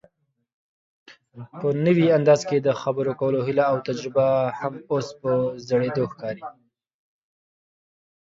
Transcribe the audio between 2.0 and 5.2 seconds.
انداز کې دخبرو کولو هيله اوتجربه هم اوس